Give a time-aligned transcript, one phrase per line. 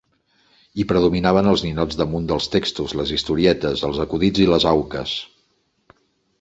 [0.79, 5.17] Hi predominaven els ninots damunt dels textos, les historietes, els acudits i les auques.